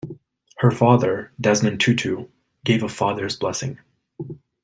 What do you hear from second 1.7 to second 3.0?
Tutu, gave "a